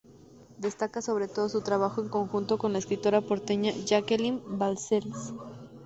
[0.57, 5.31] Destaca sobre todo su trabajo en conjunto con la escritora porteña Jacqueline Balcells.